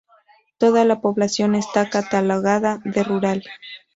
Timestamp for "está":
1.53-1.87